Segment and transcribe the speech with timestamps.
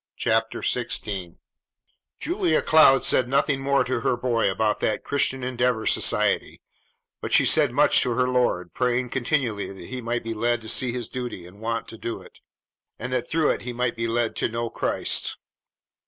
[0.17, 1.35] CHAPTER XVI
[2.19, 6.59] Julia Cloud said nothing more to her boy about that Christian Endeavor Society,
[7.21, 10.69] but she said much to her Lord, praying continually that he might be led to
[10.69, 12.39] see his duty and want to do it,
[12.97, 15.37] and that through it he might be led to know Christ.